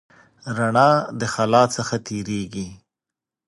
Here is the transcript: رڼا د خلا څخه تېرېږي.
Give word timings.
رڼا 0.57 0.89
د 1.19 1.21
خلا 1.33 1.63
څخه 1.75 1.95
تېرېږي. 2.07 2.67